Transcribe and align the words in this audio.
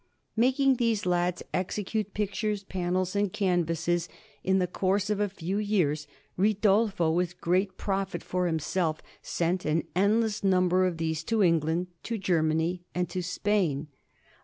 Making 0.35 0.77
these 0.77 1.05
lads 1.05 1.43
execute 1.53 2.15
pictures, 2.15 2.63
panels, 2.63 3.15
and 3.15 3.31
canvases, 3.31 4.09
in 4.43 4.57
the 4.57 4.65
course 4.65 5.11
of 5.11 5.19
a 5.19 5.29
few 5.29 5.59
years 5.59 6.07
Ridolfo, 6.39 7.11
with 7.11 7.39
great 7.39 7.77
profit 7.77 8.23
for 8.23 8.47
himself, 8.47 9.03
sent 9.21 9.63
an 9.63 9.83
endless 9.95 10.43
number 10.43 10.87
of 10.87 10.97
these 10.97 11.23
to 11.25 11.43
England, 11.43 11.85
to 12.01 12.17
Germany, 12.17 12.81
and 12.95 13.07
to 13.09 13.21
Spain. 13.21 13.89